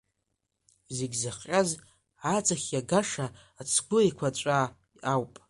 [0.95, 1.69] Зегь зыхҟьаз,
[2.35, 3.27] ацхь иагаша,
[3.59, 4.57] ацгәы еиқәаҵәа
[5.13, 5.33] ауп.